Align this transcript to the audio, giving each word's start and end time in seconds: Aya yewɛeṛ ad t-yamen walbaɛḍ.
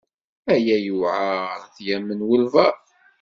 Aya 0.53 0.77
yewɛeṛ 0.85 1.37
ad 1.55 1.71
t-yamen 1.75 2.25
walbaɛḍ. 2.27 2.77